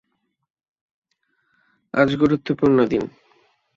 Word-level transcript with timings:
আজ 1.93 2.09
গুরুত্বপূর্ন 2.15 2.77
দিন। 2.91 3.03